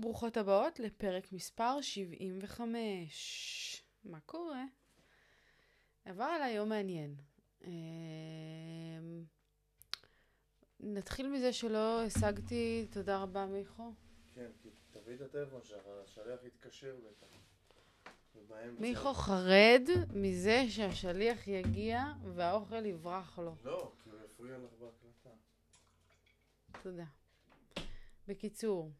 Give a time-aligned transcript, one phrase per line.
[0.00, 3.82] ברוכות הבאות לפרק מספר 75.
[4.04, 4.64] מה קורה?
[6.04, 7.16] עבר עליי יום מעניין.
[7.64, 7.70] אמ,
[10.80, 13.92] נתחיל מזה שלא השגתי, תודה רבה מיכו.
[14.34, 14.50] כן,
[14.90, 17.26] תביא את הטלפון שלך, השליח יתקשר בטח.
[18.78, 19.82] מיכו חרד
[20.14, 22.04] מזה שהשליח יגיע
[22.34, 23.54] והאוכל יברח לו.
[23.64, 25.30] לא, כי הוא יפריע לך בהקלטה.
[26.82, 27.04] תודה.
[28.28, 28.92] בקיצור,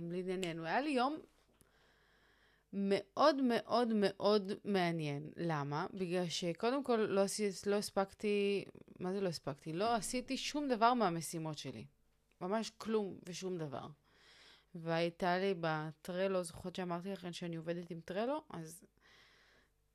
[0.00, 1.18] לענייננו, היה לי יום
[2.72, 5.30] מאוד מאוד מאוד מעניין.
[5.36, 5.86] למה?
[5.94, 7.22] בגלל שקודם כל לא,
[7.66, 8.64] לא הספקתי,
[9.00, 9.72] מה זה לא הספקתי?
[9.72, 11.84] לא עשיתי שום דבר מהמשימות שלי.
[12.40, 13.86] ממש כלום ושום דבר.
[14.74, 18.42] והייתה לי בטרלו, זוכרות שאמרתי לכם שאני עובדת עם טרלו?
[18.50, 18.84] אז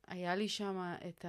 [0.06, 1.24] היה לי שם את.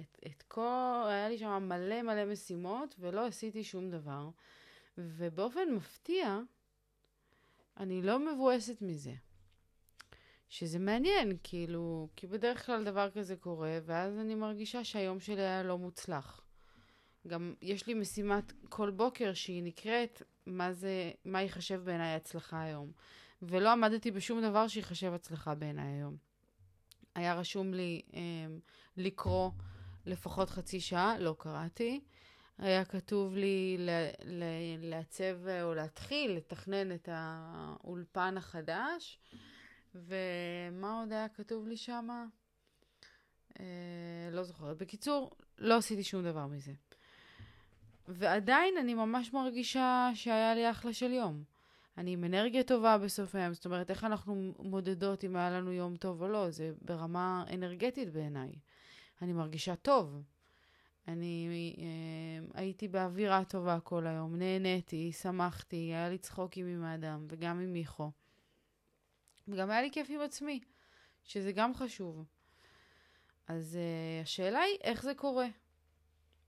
[0.00, 1.04] את, את כל...
[1.06, 4.28] היה לי שם מלא מלא משימות, ולא עשיתי שום דבר.
[4.98, 6.40] ובאופן מפתיע,
[7.76, 9.14] אני לא מבואסת מזה.
[10.48, 15.62] שזה מעניין, כאילו, כי בדרך כלל דבר כזה קורה, ואז אני מרגישה שהיום שלי היה
[15.62, 16.40] לא מוצלח.
[17.26, 22.92] גם יש לי משימת כל בוקר שהיא נקראת מה זה, מה ייחשב בעיניי הצלחה היום.
[23.42, 26.16] ולא עמדתי בשום דבר שיחשב הצלחה בעיניי היום.
[27.14, 28.20] היה רשום לי אה,
[28.96, 29.50] לקרוא
[30.06, 32.00] לפחות חצי שעה, לא קראתי.
[32.58, 33.76] היה כתוב לי
[34.78, 39.18] לעצב או להתחיל לתכנן את האולפן החדש.
[39.94, 42.08] ומה עוד היה כתוב לי שם?
[43.60, 43.64] אה,
[44.32, 44.76] לא זוכרת.
[44.76, 46.72] בקיצור, לא עשיתי שום דבר מזה.
[48.08, 51.44] ועדיין אני ממש מרגישה שהיה לי אחלה של יום.
[51.98, 55.96] אני עם אנרגיה טובה בסוף היום, זאת אומרת, איך אנחנו מודדות אם היה לנו יום
[55.96, 58.52] טוב או לא, זה ברמה אנרגטית בעיניי.
[59.22, 60.22] אני מרגישה טוב.
[61.08, 67.60] אני אה, הייתי באווירה טובה כל היום, נהניתי, שמחתי, היה לי צחוקים עם האדם וגם
[67.60, 68.10] עם מיכו.
[69.48, 70.60] וגם היה לי כיף עם עצמי,
[71.24, 72.24] שזה גם חשוב.
[73.48, 75.46] אז uh, השאלה היא, איך זה קורה?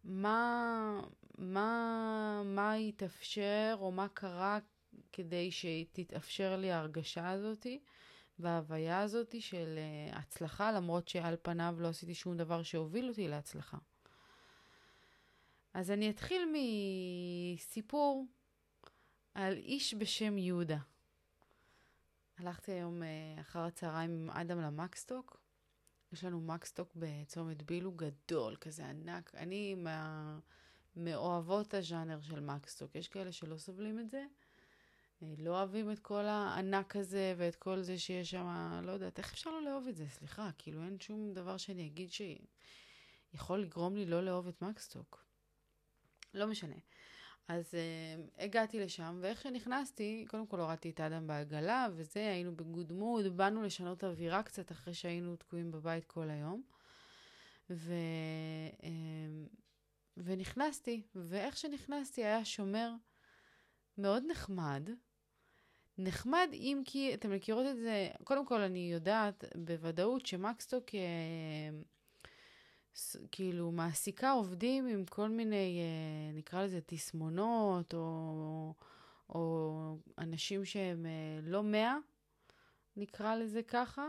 [0.05, 1.00] מה,
[1.38, 4.59] מה, מה יתאפשר או מה קרה
[5.12, 7.81] כדי שתתאפשר לי ההרגשה הזאתי
[8.38, 9.78] וההוויה הזאתי של
[10.12, 13.78] uh, הצלחה, למרות שעל פניו לא עשיתי שום דבר שהוביל אותי להצלחה.
[15.78, 16.43] אז אני אתחיל
[17.55, 18.27] מסיפור
[19.34, 20.78] על איש בשם יהודה.
[22.39, 25.41] הלכתי היום uh, אחר הצהריים עם אדם למקסטוק.
[26.12, 29.34] יש לנו מקסטוק בצומת בילו גדול, כזה ענק.
[29.34, 30.38] אני מה...
[30.97, 32.94] מאוהבות הז'אנר של מקסטוק.
[32.94, 34.25] יש כאלה שלא סובלים את זה,
[35.22, 39.33] אה, לא אוהבים את כל הענק הזה ואת כל זה שיש שם, לא יודעת, איך
[39.33, 40.09] אפשר לא לאהוב את זה?
[40.09, 45.28] סליחה, כאילו אין שום דבר שאני אגיד שיכול לגרום לי לא לאהוב את מקסטוק.
[46.38, 46.76] לא משנה.
[47.49, 52.93] אז uh, הגעתי לשם, ואיך שנכנסתי, קודם כל הורדתי את האדם בעגלה, וזה, היינו בגוד
[52.93, 56.62] מוד, באנו לשנות אווירה קצת אחרי שהיינו תקועים בבית כל היום.
[57.71, 57.93] ו,
[58.81, 58.87] uh,
[60.16, 62.91] ונכנסתי, ואיך שנכנסתי היה שומר
[63.99, 64.91] מאוד נחמד.
[65.99, 70.93] נחמד אם כי, אתם מכירות את זה, קודם כל אני יודעת בוודאות שמקסטוק uh,
[73.31, 78.75] כאילו מעסיקה עובדים עם כל מיני, אה, נקרא לזה תסמונות, או,
[79.28, 81.97] או אנשים שהם אה, לא מאה,
[82.97, 84.08] נקרא לזה ככה.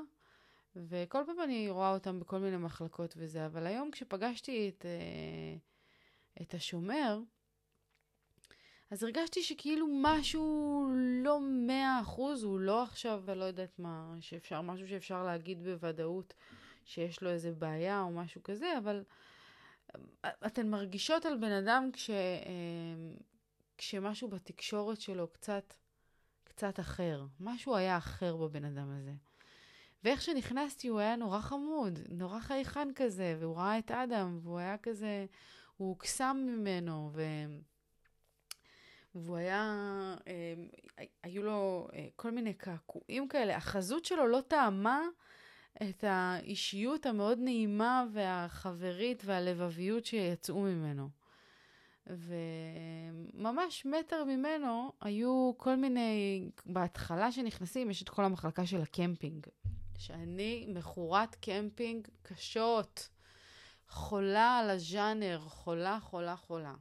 [0.76, 5.58] וכל פעם אני רואה אותם בכל מיני מחלקות וזה, אבל היום כשפגשתי את, אה,
[6.42, 7.20] את השומר,
[8.92, 10.88] אז הרגשתי שכאילו משהו
[11.24, 16.34] לא מאה אחוז, הוא לא עכשיו, ולא יודעת מה, שאפשר, משהו שאפשר להגיד בוודאות.
[16.86, 19.04] שיש לו איזה בעיה או משהו כזה, אבל
[20.26, 22.10] אתן מרגישות על בן אדם כש,
[23.78, 25.74] כשמשהו בתקשורת שלו קצת,
[26.44, 27.26] קצת אחר.
[27.40, 29.14] משהו היה אחר בבן אדם הזה.
[30.04, 34.78] ואיך שנכנסתי הוא היה נורא חמוד, נורא חייכן כזה, והוא ראה את אדם, והוא היה
[34.78, 35.26] כזה,
[35.78, 37.24] הוא הוקסם ממנו, ו...
[39.16, 39.76] והוא היה,
[41.24, 45.02] היו לו כל מיני קעקועים כאלה, החזות שלו לא טעמה
[45.84, 51.10] את האישיות המאוד נעימה והחברית והלבביות שיצאו ממנו.
[52.08, 59.48] וממש מטר ממנו היו כל מיני, בהתחלה שנכנסים יש את כל המחלקה של הקמפינג,
[59.98, 63.10] שאני מכורת קמפינג קשות,
[63.88, 66.74] חולה על הז'אנר, חולה, חולה, חולה.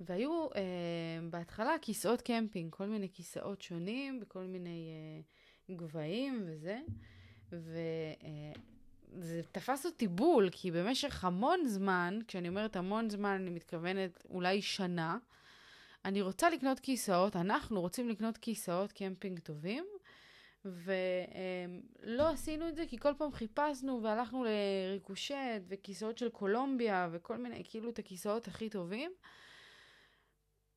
[0.00, 0.60] והיו אה,
[1.30, 4.90] בהתחלה כיסאות קמפינג, כל מיני כיסאות שונים בכל מיני...
[4.90, 5.20] אה,
[5.76, 6.80] גבהים וזה,
[7.52, 14.62] וזה תפס אותי בול, כי במשך המון זמן, כשאני אומרת המון זמן, אני מתכוונת אולי
[14.62, 15.18] שנה,
[16.04, 19.84] אני רוצה לקנות כיסאות, אנחנו רוצים לקנות כיסאות קמפינג טובים,
[20.64, 27.62] ולא עשינו את זה כי כל פעם חיפשנו והלכנו לריקושט וכיסאות של קולומביה וכל מיני,
[27.64, 29.12] כאילו את הכיסאות הכי טובים.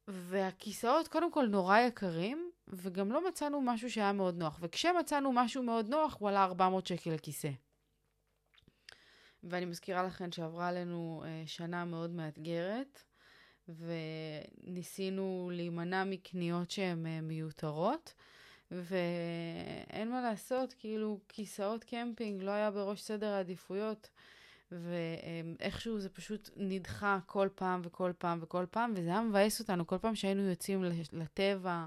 [0.08, 4.60] והכיסאות קודם כל נורא יקרים, וגם לא מצאנו משהו שהיה מאוד נוח.
[4.62, 7.50] וכשמצאנו משהו מאוד נוח, הוא עלה 400 שקל לכיסא.
[9.44, 13.04] ואני מזכירה לכם שעברה עלינו אה, שנה מאוד מאתגרת,
[13.68, 18.14] וניסינו להימנע מקניות שהן אה, מיותרות.
[18.72, 24.10] ואין מה לעשות, כאילו כיסאות קמפינג לא היה בראש סדר העדיפויות,
[24.72, 29.98] ואיכשהו זה פשוט נדחה כל פעם וכל פעם וכל פעם, וזה היה מבאס אותנו כל
[29.98, 30.84] פעם שהיינו יוצאים
[31.14, 31.86] לטבע,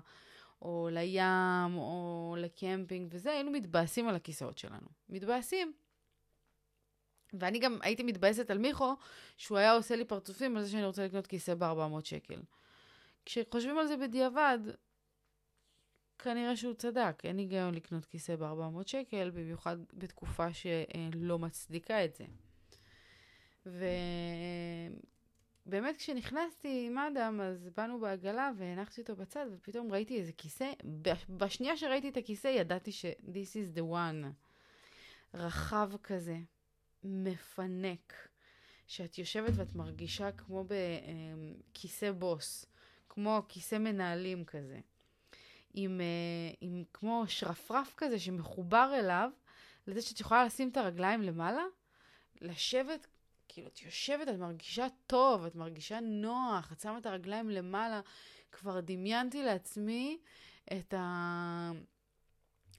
[0.62, 4.88] או לים, או לקמפינג וזה, היינו מתבאסים על הכיסאות שלנו.
[5.08, 5.72] מתבאסים.
[7.32, 8.94] ואני גם הייתי מתבאסת על מיכו,
[9.36, 12.42] שהוא היה עושה לי פרצופים על זה שאני רוצה לקנות כיסא ב-400 שקל.
[13.24, 14.58] כשחושבים על זה בדיעבד,
[16.18, 22.24] כנראה שהוא צדק, אין היגיון לקנות כיסא ב-400 שקל, במיוחד בתקופה שלא מצדיקה את זה.
[25.68, 30.72] ובאמת כשנכנסתי עם אדם, אז באנו בעגלה והנחתי אותו בצד, ופתאום ראיתי איזה כיסא,
[31.28, 34.26] בשנייה שראיתי את הכיסא ידעתי ש-this is the one.
[35.34, 36.36] רחב כזה,
[37.04, 38.28] מפנק,
[38.86, 40.64] שאת יושבת ואת מרגישה כמו
[41.72, 42.66] בכיסא בוס,
[43.08, 44.80] כמו כיסא מנהלים כזה.
[45.74, 49.30] עם, uh, עם כמו שרפרף כזה שמחובר אליו,
[49.86, 51.64] לזה שאת יכולה לשים את הרגליים למעלה,
[52.40, 53.06] לשבת,
[53.48, 58.00] כאילו את יושבת, את מרגישה טוב, את מרגישה נוח, את שמה את הרגליים למעלה.
[58.52, 60.18] כבר דמיינתי לעצמי
[60.72, 61.70] את, ה...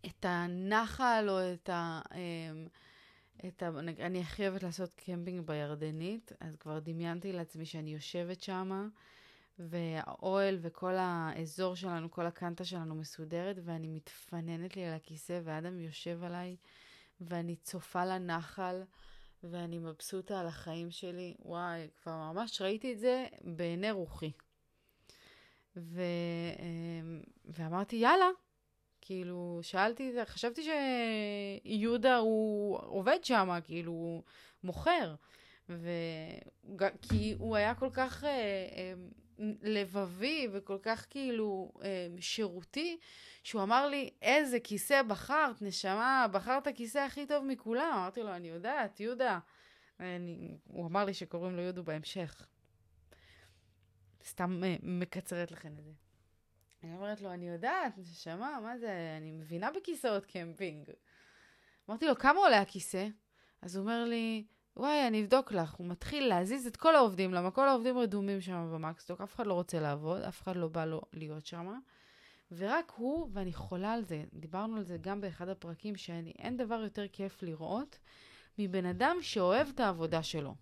[0.06, 2.01] את הנחל או את ה...
[2.16, 2.68] אמ,
[3.48, 3.69] את ה...
[3.80, 8.88] אני הכי אוהבת לעשות קמפינג בירדנית, אז כבר דמיינתי לעצמי שאני יושבת שמה.
[9.60, 16.24] והאוהל וכל האזור שלנו, כל הקנטה שלנו מסודרת, ואני מתפננת לי על הכיסא, ואדם יושב
[16.24, 16.56] עליי,
[17.21, 18.83] ואני צופה לנחל,
[19.44, 21.36] ואני מבסוטה על החיים שלי.
[21.39, 24.31] וואי, כבר ממש ראיתי את זה בעיני רוחי.
[25.75, 26.01] ו...
[26.59, 28.30] אמ, ואמרתי, יאללה.
[29.01, 30.62] כאילו, שאלתי, חשבתי
[31.63, 34.24] שיהודה הוא עובד שם, כאילו, הוא
[34.63, 35.15] מוכר.
[35.69, 35.89] ו...
[37.01, 38.24] כי הוא היה כל כך...
[39.62, 42.97] לבבי וכל כך כאילו אה, שירותי,
[43.44, 47.91] שהוא אמר לי, איזה כיסא בחרת, נשמה, בחרת כיסא הכי טוב מכולם.
[47.94, 49.39] אמרתי לו, אני יודעת, יהודה.
[50.00, 52.47] אני, הוא אמר לי שקוראים לו יודו בהמשך.
[54.24, 55.92] סתם אה, מקצרת לכם את זה.
[56.83, 60.89] אני אומרת לו, אני יודעת, נשמה, מה זה, אני מבינה בכיסאות קמפינג.
[61.89, 63.07] אמרתי לו, כמה עולה הכיסא?
[63.62, 64.45] אז הוא אומר לי,
[64.80, 65.74] וואי, אני אבדוק לך.
[65.74, 69.54] הוא מתחיל להזיז את כל העובדים, למה כל העובדים רדומים שם במקסטוק, אף אחד לא
[69.54, 71.80] רוצה לעבוד, אף אחד לא בא לו להיות שם.
[72.52, 77.08] ורק הוא, ואני חולה על זה, דיברנו על זה גם באחד הפרקים, שאין דבר יותר
[77.08, 77.98] כיף לראות
[78.60, 80.56] מבן אדם שאוהב את העבודה שלו.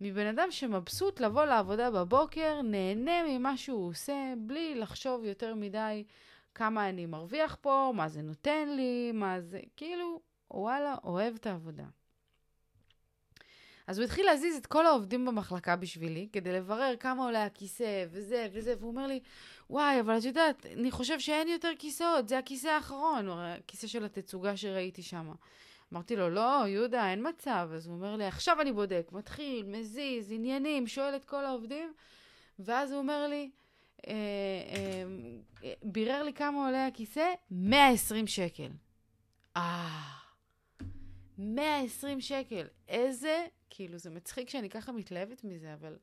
[0.00, 6.04] מבן אדם שמבסוט לבוא לעבודה בבוקר, נהנה ממה שהוא עושה, בלי לחשוב יותר מדי
[6.54, 11.84] כמה אני מרוויח פה, מה זה נותן לי, מה זה, כאילו, וואלה, אוהב את העבודה.
[13.86, 18.46] אז הוא התחיל להזיז את כל העובדים במחלקה בשבילי, כדי לברר כמה עולה הכיסא, וזה
[18.52, 19.20] וזה, והוא אומר לי,
[19.70, 24.56] וואי, אבל את יודעת, אני חושב שאין יותר כיסאות, זה הכיסא האחרון, הכיסא של התצוגה
[24.56, 25.32] שראיתי שם.
[25.92, 27.68] אמרתי לו, לא, יהודה, אין מצב.
[27.74, 31.92] אז הוא אומר לי, עכשיו אני בודק, מתחיל, מזיז, עניינים, שואל את כל העובדים,
[32.58, 33.50] ואז הוא אומר לי,
[34.06, 34.12] אה,
[35.64, 38.68] אה, בירר לי כמה עולה הכיסא, 120 שקל.
[39.56, 40.23] אה,
[41.38, 42.66] 120 שקל.
[42.88, 45.96] איזה כאילו, זה מצחיק שאני ככה מתלהבת מזה, אבל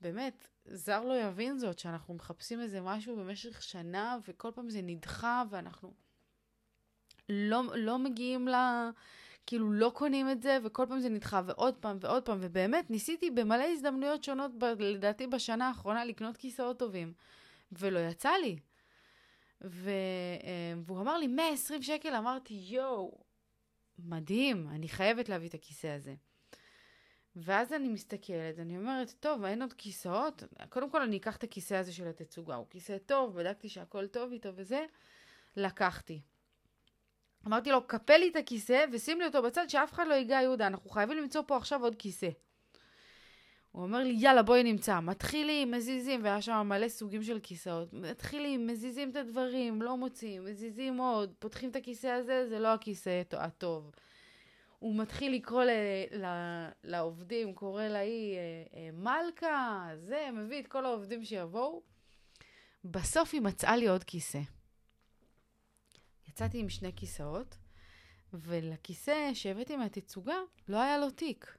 [0.00, 5.42] באמת, זר לא יבין זאת, שאנחנו מחפשים איזה משהו במשך שנה, וכל פעם זה נדחה,
[5.50, 5.92] ואנחנו
[7.28, 8.54] לא, לא מגיעים ל...
[9.46, 13.30] כאילו, לא קונים את זה, וכל פעם זה נדחה, ועוד פעם ועוד פעם, ובאמת, ניסיתי
[13.30, 17.12] במלא הזדמנויות שונות, ב, לדעתי בשנה האחרונה, לקנות כיסאות טובים,
[17.72, 18.56] ולא יצא לי.
[19.64, 19.90] ו...
[20.44, 23.23] אה, והוא אמר לי, 120 שקל, אמרתי, יואו,
[23.98, 26.14] מדהים, אני חייבת להביא את הכיסא הזה.
[27.36, 30.42] ואז אני מסתכלת, אני אומרת, טוב, אין עוד כיסאות?
[30.68, 34.32] קודם כל אני אקח את הכיסא הזה של התצוגה, הוא כיסא טוב, בדקתי שהכל טוב
[34.32, 34.84] איתו וזה,
[35.56, 36.20] לקחתי.
[37.46, 40.66] אמרתי לו, קפל לי את הכיסא ושים לי אותו בצד שאף אחד לא ייגע יהודה,
[40.66, 42.28] אנחנו חייבים למצוא פה עכשיו עוד כיסא.
[43.74, 45.00] הוא אומר לי, יאללה, בואי נמצא.
[45.00, 47.92] מתחילים, מזיזים, והיה שם מלא סוגים של כיסאות.
[47.92, 53.22] מתחילים, מזיזים את הדברים, לא מוצאים, מזיזים עוד, פותחים את הכיסא הזה, זה לא הכיסא
[53.32, 53.90] הטוב.
[54.78, 55.70] הוא מתחיל לקרוא ל,
[56.12, 56.24] ל,
[56.84, 58.40] לעובדים, קורא להיא אה,
[58.74, 61.82] אה, מלכה, זה, מביא את כל העובדים שיבואו.
[62.84, 64.40] בסוף היא מצאה לי עוד כיסא.
[66.28, 67.56] יצאתי עם שני כיסאות,
[68.32, 70.36] ולכיסא שהבאתי מהתצוגה
[70.68, 71.56] לא היה לו תיק.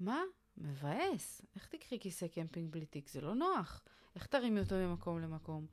[0.00, 0.22] מה?
[0.60, 1.42] מבאס.
[1.56, 3.08] איך תקחי כיסא קמפינג בלי תיק?
[3.08, 3.82] זה לא נוח.
[4.14, 5.66] איך תרימי אותו ממקום למקום?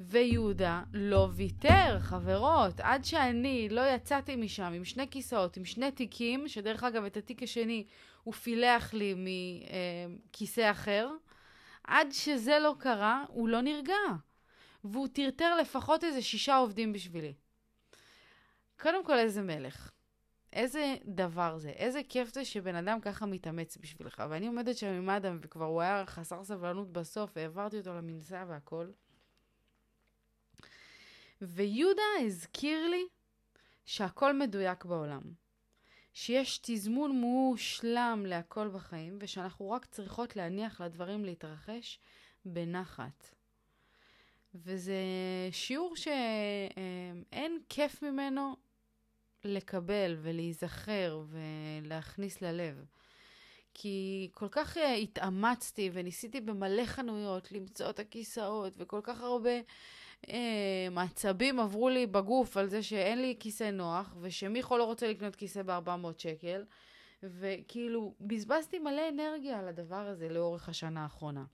[0.00, 2.80] ויהודה לא ויתר, חברות.
[2.80, 7.42] עד שאני לא יצאתי משם עם שני כיסאות, עם שני תיקים, שדרך אגב, את התיק
[7.42, 7.84] השני
[8.22, 11.10] הוא פילח לי מכיסא אחר,
[11.84, 13.94] עד שזה לא קרה, הוא לא נרגע.
[14.84, 17.34] והוא טרטר לפחות איזה שישה עובדים בשבילי.
[18.80, 19.90] קודם כל, איזה מלך.
[20.52, 24.22] איזה דבר זה, איזה כיף זה שבן אדם ככה מתאמץ בשבילך.
[24.30, 28.90] ואני עומדת שם עם אדם, וכבר הוא היה חסר סבלנות בסוף, והעברתי אותו למנסה והכל.
[31.42, 33.04] ויהודה הזכיר לי
[33.86, 35.22] שהכל מדויק בעולם.
[36.12, 42.00] שיש תזמון מושלם להכל בחיים, ושאנחנו רק צריכות להניח לדברים להתרחש
[42.44, 43.34] בנחת.
[44.54, 44.94] וזה
[45.50, 48.56] שיעור שאין כיף ממנו
[49.44, 52.84] לקבל ולהיזכר ולהכניס ללב.
[53.74, 59.50] כי כל כך התאמצתי וניסיתי במלא חנויות למצוא את הכיסאות, וכל כך הרבה
[60.28, 65.36] אה, מעצבים עברו לי בגוף על זה שאין לי כיסא נוח, ושמיכו לא רוצה לקנות
[65.36, 66.64] כיסא ב-400 שקל,
[67.22, 71.44] וכאילו, בזבזתי מלא אנרגיה על הדבר הזה לאורך השנה האחרונה.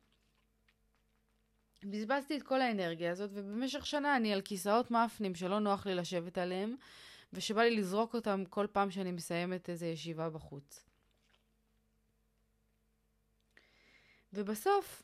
[1.84, 6.38] בזבזתי את כל האנרגיה הזאת, ובמשך שנה אני על כיסאות מאפנים שלא נוח לי לשבת
[6.38, 6.76] עליהם,
[7.34, 10.84] ושבא לי לזרוק אותם כל פעם שאני מסיימת איזו ישיבה בחוץ.
[14.32, 15.02] ובסוף,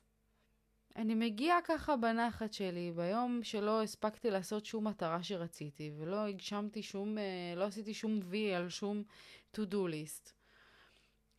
[0.96, 7.18] אני מגיעה ככה בנחת שלי, ביום שלא הספקתי לעשות שום מטרה שרציתי, ולא הגשמתי שום,
[7.18, 9.02] אה, לא עשיתי שום וי על שום
[9.56, 10.39] to-do list.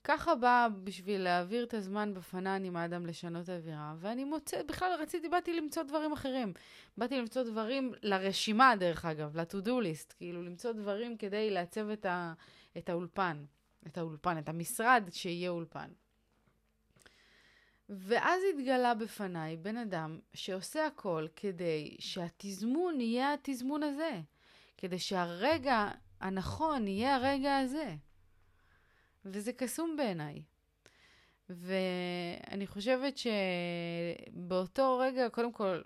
[0.03, 5.29] ככה באה בשביל להעביר את הזמן בפנן עם האדם לשנות אווירה, ואני מוצאת, בכלל רציתי,
[5.29, 6.53] באתי למצוא דברים אחרים.
[6.97, 12.33] באתי למצוא דברים לרשימה, דרך אגב, ל-to-do list, כאילו למצוא דברים כדי לעצב את, ה,
[12.77, 13.45] את האולפן,
[13.87, 15.89] את האולפן, את המשרד שיהיה אולפן.
[17.89, 24.21] ואז התגלה בפניי בן אדם שעושה הכל כדי שהתזמון יהיה התזמון הזה,
[24.77, 25.91] כדי שהרגע
[26.21, 27.95] הנכון יהיה הרגע הזה.
[29.25, 30.41] וזה קסום בעיניי.
[31.49, 35.81] ואני חושבת שבאותו רגע, קודם כל,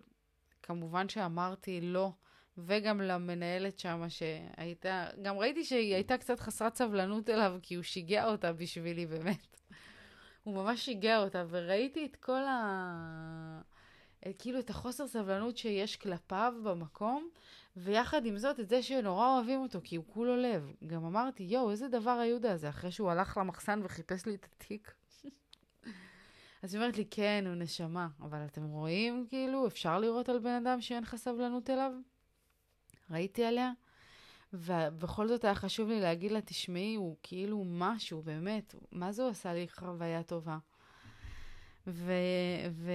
[0.64, 2.12] כמובן שאמרתי לא,
[2.58, 8.26] וגם למנהלת שם שהייתה, גם ראיתי שהיא הייתה קצת חסרת סבלנות אליו, כי הוא שיגע
[8.26, 9.58] אותה בשבילי, באמת.
[10.44, 13.62] הוא ממש שיגע אותה, וראיתי את כל ה...
[14.40, 17.30] כאילו את החוסר סבלנות שיש כלפיו במקום,
[17.78, 20.72] ויחד עם זאת, את זה שנורא אוהבים אותו, כי הוא כולו לב.
[20.88, 24.94] גם אמרתי, יואו, איזה דבר היהודה הזה, אחרי שהוא הלך למחסן וחיפש לי את התיק.
[26.64, 30.64] אז היא אומרת לי, כן, הוא נשמה, אבל אתם רואים, כאילו, אפשר לראות על בן
[30.66, 31.92] אדם שאין לך סבלנות אליו?
[33.12, 33.72] ראיתי עליה,
[34.54, 39.32] ובכל זאת היה חשוב לי להגיד לה, תשמעי, הוא כאילו משהו, באמת, מה זה הוא
[39.32, 40.58] עשה לי חוויה טובה?
[41.88, 42.14] ו...
[42.72, 42.92] ו...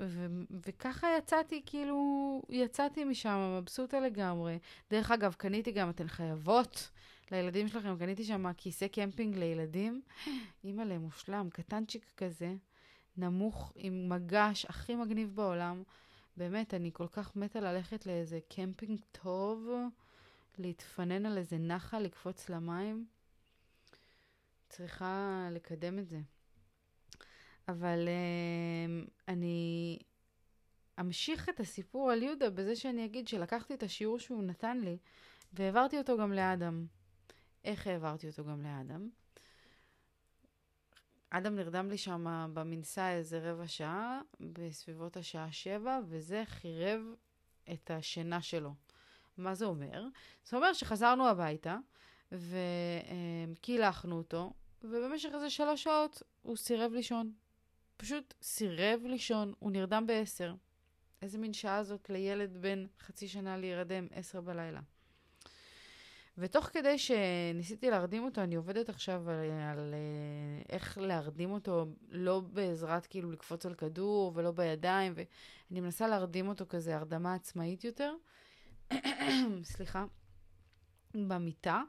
[0.00, 4.58] ו- וככה יצאתי, כאילו, יצאתי משם מבסוטה לגמרי.
[4.90, 6.90] דרך אגב, קניתי גם, אתן חייבות
[7.30, 10.02] לילדים שלכם, קניתי שם כיסא קמפינג לילדים.
[10.64, 12.54] אימא'לה, מושלם, קטנצ'יק כזה,
[13.16, 15.82] נמוך, עם מגש, הכי מגניב בעולם.
[16.36, 19.68] באמת, אני כל כך מתה ללכת לאיזה קמפינג טוב,
[20.58, 23.06] להתפנן על איזה נחל, לקפוץ למים.
[24.68, 26.20] צריכה לקדם את זה.
[27.68, 29.98] אבל uh, אני
[31.00, 34.98] אמשיך את הסיפור על יהודה בזה שאני אגיד שלקחתי את השיעור שהוא נתן לי
[35.52, 36.86] והעברתי אותו גם לאדם.
[37.64, 39.08] איך העברתי אותו גם לאדם?
[41.30, 47.00] אדם נרדם לי שם במנסה איזה רבע שעה, בסביבות השעה שבע, וזה חירב
[47.72, 48.74] את השינה שלו.
[49.36, 50.04] מה זה אומר?
[50.44, 51.76] זה אומר שחזרנו הביתה,
[52.32, 57.32] וקילחנו אותו, ובמשך איזה שלוש שעות הוא סירב לישון.
[57.96, 60.54] פשוט סירב לישון, הוא נרדם בעשר.
[61.22, 64.80] איזה מין שעה זאת לילד בן חצי שנה להירדם, עשר בלילה.
[66.38, 72.40] ותוך כדי שניסיתי להרדים אותו, אני עובדת עכשיו על, על אה, איך להרדים אותו, לא
[72.40, 78.14] בעזרת כאילו לקפוץ על כדור ולא בידיים, ואני מנסה להרדים אותו כזה הרדמה עצמאית יותר.
[79.62, 80.04] סליחה.
[81.14, 81.82] במיטה.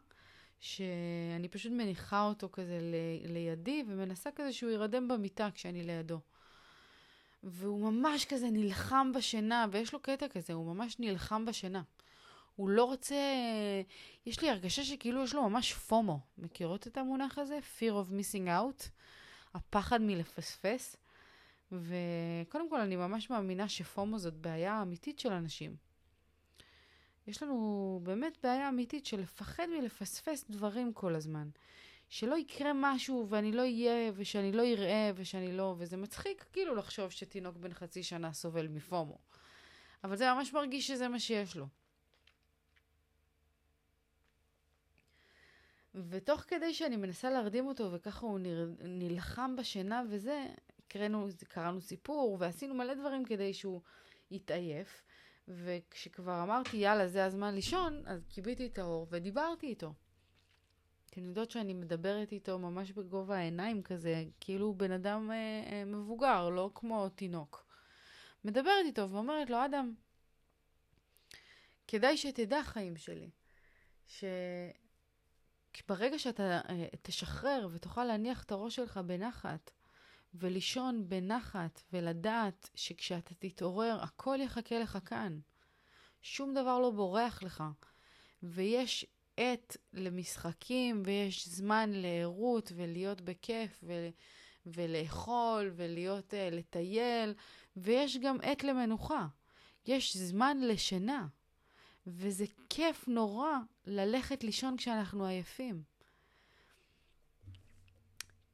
[0.59, 6.19] שאני פשוט מניחה אותו כזה ל- לידי ומנסה כזה שהוא יירדם במיטה כשאני לידו.
[7.43, 11.81] והוא ממש כזה נלחם בשינה, ויש לו קטע כזה, הוא ממש נלחם בשינה.
[12.55, 13.15] הוא לא רוצה...
[14.25, 16.19] יש לי הרגשה שכאילו יש לו ממש פומו.
[16.37, 17.59] מכירות את המונח הזה?
[17.79, 18.89] Fear of missing out?
[19.53, 20.95] הפחד מלפספס.
[21.71, 25.86] וקודם כל, אני ממש מאמינה שפומו זאת בעיה אמיתית של אנשים.
[27.27, 31.49] יש לנו באמת בעיה אמיתית של לפחד מלפספס דברים כל הזמן.
[32.09, 35.75] שלא יקרה משהו ואני לא אהיה ושאני לא אראה ושאני לא...
[35.77, 39.17] וזה מצחיק כאילו לחשוב שתינוק בן חצי שנה סובל מפומו.
[40.03, 41.67] אבל זה ממש מרגיש שזה מה שיש לו.
[45.95, 48.69] ותוך כדי שאני מנסה להרדים אותו וככה הוא נר...
[48.79, 50.45] נלחם בשינה וזה,
[50.87, 53.81] קראנו, קראנו סיפור ועשינו מלא דברים כדי שהוא
[54.31, 55.03] יתעייף.
[55.47, 59.93] וכשכבר אמרתי, יאללה, זה הזמן לישון, אז כיביתי את האור ודיברתי איתו.
[61.09, 66.49] אתן יודעות שאני מדברת איתו ממש בגובה העיניים כזה, כאילו בן אדם אה, אה, מבוגר,
[66.49, 67.65] לא כמו תינוק.
[68.45, 69.93] מדברת איתו ואומרת לו, אדם,
[71.87, 73.29] כדאי שתדע, חיים שלי,
[75.73, 79.71] שברגע שאתה אה, תשחרר ותוכל להניח את הראש שלך בנחת,
[80.33, 85.39] ולישון בנחת ולדעת שכשאתה תתעורר הכל יחכה לך כאן.
[86.21, 87.63] שום דבר לא בורח לך.
[88.43, 89.05] ויש
[89.37, 94.09] עת למשחקים ויש זמן לערות ולהיות בכיף ו-
[94.65, 97.33] ולאכול ולהיות, uh, לטייל
[97.77, 99.27] ויש גם עת למנוחה.
[99.85, 101.27] יש זמן לשינה.
[102.07, 103.51] וזה כיף נורא
[103.85, 105.83] ללכת לישון כשאנחנו עייפים.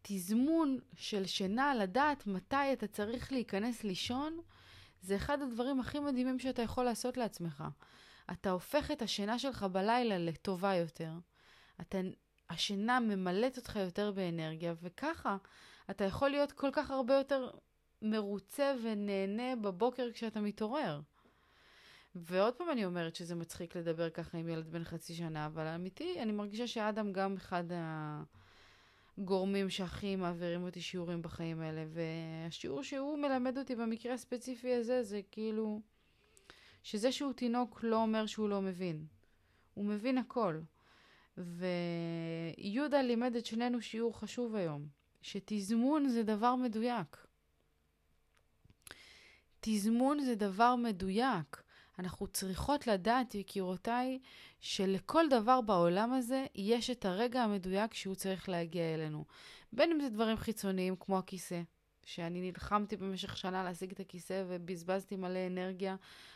[0.05, 4.39] תזמון של שינה, לדעת מתי אתה צריך להיכנס לישון,
[5.01, 7.63] זה אחד הדברים הכי מדהימים שאתה יכול לעשות לעצמך.
[8.31, 11.11] אתה הופך את השינה שלך בלילה לטובה יותר.
[11.81, 11.97] אתה,
[12.49, 15.37] השינה ממלאת אותך יותר באנרגיה, וככה
[15.89, 17.49] אתה יכול להיות כל כך הרבה יותר
[18.01, 21.01] מרוצה ונהנה בבוקר כשאתה מתעורר.
[22.15, 26.21] ועוד פעם אני אומרת שזה מצחיק לדבר ככה עם ילד בן חצי שנה, אבל אמיתי,
[26.21, 28.23] אני מרגישה שאדם גם אחד ה...
[29.17, 35.21] הגורמים שהכי מעבירים אותי שיעורים בחיים האלה, והשיעור שהוא מלמד אותי במקרה הספציפי הזה, זה
[35.31, 35.81] כאילו,
[36.83, 39.05] שזה שהוא תינוק לא אומר שהוא לא מבין.
[39.73, 40.59] הוא מבין הכל.
[41.37, 44.87] ויהודה לימד את שנינו שיעור חשוב היום,
[45.21, 47.27] שתזמון זה דבר מדויק.
[49.59, 51.62] תזמון זה דבר מדויק.
[51.99, 54.19] אנחנו צריכות לדעת, יקירותיי,
[54.59, 59.25] שלכל דבר בעולם הזה יש את הרגע המדויק שהוא צריך להגיע אלינו.
[59.73, 61.61] בין אם זה דברים חיצוניים כמו הכיסא,
[62.05, 65.95] שאני נלחמתי במשך שנה להשיג את הכיסא ובזבזתי מלא אנרגיה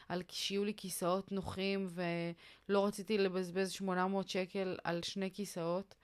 [0.09, 5.95] על שיהיו לי כיסאות נוחים ולא רציתי לבזבז 800 שקל על שני כיסאות.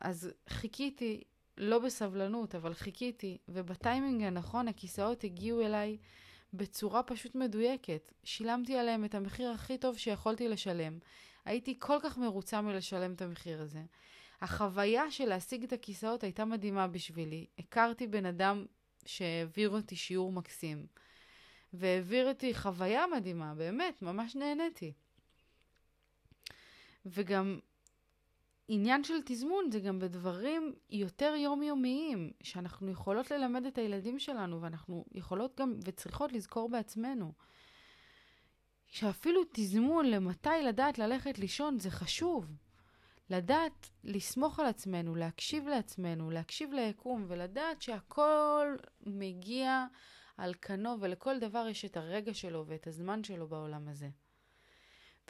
[0.00, 1.22] אז חיכיתי,
[1.56, 5.96] לא בסבלנות, אבל חיכיתי, ובטיימינג הנכון הכיסאות הגיעו אליי
[6.54, 8.12] בצורה פשוט מדויקת.
[8.24, 10.98] שילמתי עליהם את המחיר הכי טוב שיכולתי לשלם.
[11.44, 13.82] הייתי כל כך מרוצה מלשלם את המחיר הזה.
[14.40, 17.46] החוויה של להשיג את הכיסאות הייתה מדהימה בשבילי.
[17.58, 18.66] הכרתי בן אדם
[19.06, 20.86] שהעביר אותי שיעור מקסים.
[21.72, 24.92] והעביר אותי חוויה מדהימה, באמת, ממש נהניתי.
[27.06, 27.58] וגם
[28.72, 35.04] עניין של תזמון זה גם בדברים יותר יומיומיים, שאנחנו יכולות ללמד את הילדים שלנו, ואנחנו
[35.12, 37.32] יכולות גם וצריכות לזכור בעצמנו.
[38.86, 42.46] שאפילו תזמון למתי לדעת ללכת לישון זה חשוב.
[43.30, 49.86] לדעת לסמוך על עצמנו, להקשיב לעצמנו, להקשיב ליקום, ולדעת שהכל מגיע
[50.36, 54.08] על כנו, ולכל דבר יש את הרגע שלו ואת הזמן שלו בעולם הזה.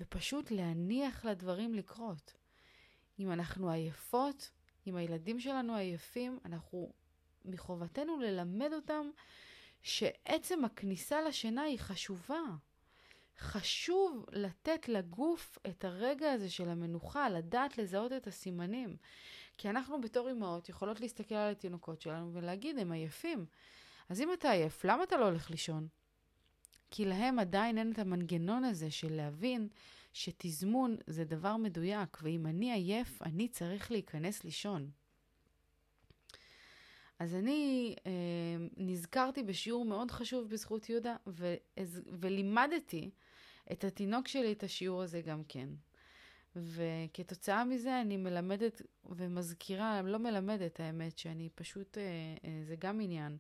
[0.01, 2.40] ופשוט להניח לדברים לקרות.
[3.21, 4.51] אם אנחנו עייפות,
[4.87, 6.93] אם הילדים שלנו עייפים, אנחנו
[7.45, 9.11] מחובתנו ללמד אותם
[9.83, 12.41] שעצם הכניסה לשינה היא חשובה.
[13.39, 18.97] חשוב לתת לגוף את הרגע הזה של המנוחה, לדעת לזהות את הסימנים.
[19.59, 23.47] כי אנחנו בתור אמהות יכולות להסתכל על התינוקות שלנו ולהגיד, הם עייפים.
[24.09, 25.89] אז אם אתה עייף, למה אתה לא הולך לישון?
[26.91, 29.69] כי להם עדיין אין את המנגנון הזה של להבין
[30.13, 34.91] שתזמון זה דבר מדויק, ואם אני עייף, אני צריך להיכנס לישון.
[37.19, 38.13] אז אני אה,
[38.77, 41.55] נזכרתי בשיעור מאוד חשוב בזכות יהודה, ו-
[42.21, 43.11] ולימדתי
[43.73, 45.69] את התינוק שלי את השיעור הזה גם כן.
[46.57, 52.03] וכתוצאה מזה אני מלמדת ומזכירה, לא מלמדת האמת, שאני פשוט, אה,
[52.45, 53.37] אה, זה גם עניין.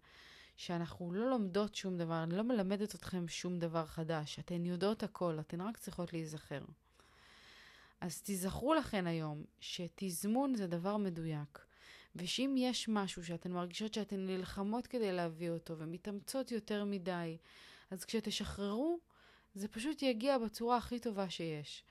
[0.61, 4.39] שאנחנו לא לומדות שום דבר, אני לא מלמדת אתכם שום דבר חדש.
[4.39, 6.61] אתן יודעות הכל, אתן רק צריכות להיזכר.
[8.01, 11.59] אז תיזכרו לכן היום שתזמון זה דבר מדויק,
[12.17, 17.37] ושאם יש משהו שאתן מרגישות שאתן נלחמות כדי להביא אותו ומתאמצות יותר מדי,
[17.91, 18.99] אז כשתשחררו,
[19.55, 21.85] זה פשוט יגיע בצורה הכי טובה שיש.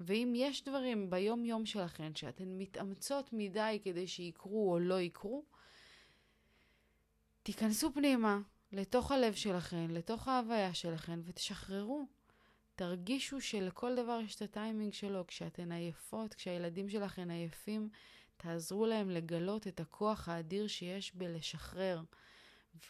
[0.00, 5.44] ואם יש דברים ביום-יום שלכן שאתן מתאמצות מדי כדי שיקרו או לא יקרו,
[7.46, 8.38] תיכנסו פנימה,
[8.72, 12.06] לתוך הלב שלכן, לתוך ההוויה שלכן, ותשחררו.
[12.74, 15.26] תרגישו שלכל דבר יש את הטיימינג שלו.
[15.26, 17.88] כשאתן עייפות, כשהילדים שלכן עייפים,
[18.36, 22.02] תעזרו להם לגלות את הכוח האדיר שיש בלשחרר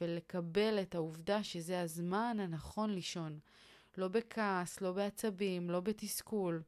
[0.01, 3.39] ולקבל את העובדה שזה הזמן הנכון לישון.
[3.99, 6.63] לא בכעס, לא בעצבים, לא בתסכול.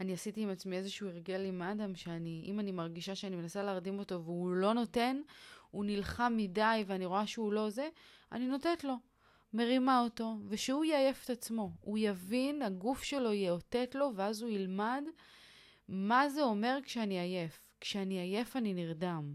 [0.00, 3.98] אני עשיתי עם עצמי איזשהו הרגל עם אדם, שאני, אם אני מרגישה שאני מנסה להרדים
[3.98, 5.20] אותו והוא לא נותן,
[5.70, 7.88] הוא נלחם מדי ואני רואה שהוא לא זה,
[8.32, 8.94] אני נותנת לו.
[9.52, 11.70] מרימה אותו, ושהוא יעייף את עצמו.
[11.80, 15.02] הוא יבין, הגוף שלו יאותת לו, ואז הוא ילמד
[15.88, 17.60] מה זה אומר כשאני עייף.
[17.80, 19.34] כשאני עייף אני נרדם.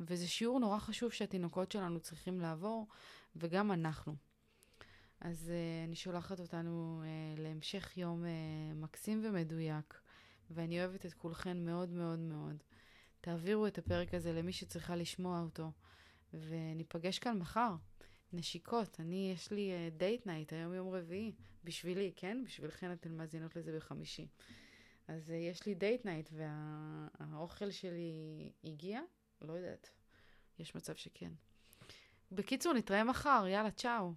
[0.00, 2.86] וזה שיעור נורא חשוב שהתינוקות שלנו צריכים לעבור,
[3.36, 4.16] וגם אנחנו.
[5.20, 8.26] אז אה, אני שולחת אותנו אה, להמשך יום אה,
[8.74, 10.00] מקסים ומדויק,
[10.50, 12.62] ואני אוהבת את כולכן מאוד מאוד מאוד.
[13.20, 15.70] תעבירו את הפרק הזה למי שצריכה לשמוע אותו,
[16.34, 17.74] וניפגש כאן מחר.
[18.32, 21.32] נשיקות, אני, יש לי date אה, night, היום יום רביעי,
[21.64, 22.42] בשבילי, כן?
[22.44, 24.28] בשבילכן אתן מאזינות לזה בחמישי.
[25.08, 28.12] אז אה, יש לי date night, והאוכל שלי
[28.64, 29.00] הגיע?
[29.40, 29.90] לא יודעת.
[30.58, 31.32] יש מצב שכן.
[32.32, 34.12] בקיצור, נתראה מחר, יאללה, צ'או.